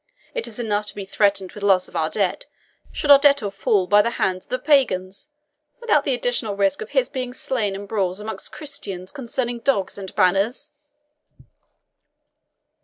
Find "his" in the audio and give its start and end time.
6.89-7.07